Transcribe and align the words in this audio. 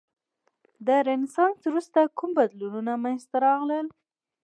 د 0.85 0.87
رنسانس 1.07 1.59
وروسته 1.67 1.99
کوم 2.17 2.29
بدلونونه 2.39 2.93
منځته 3.03 3.35
راغلل؟ 3.45 3.87